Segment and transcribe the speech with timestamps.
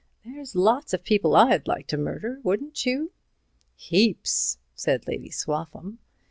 [0.25, 3.11] There's lots of people I'd like to murder, wouldn't you?"
[3.75, 5.99] "Heaps," said Lady Swaffham.